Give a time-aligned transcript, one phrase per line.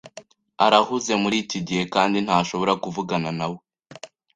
[0.65, 3.57] Arahuze muri iki gihe kandi ntashobora kuvugana nawe.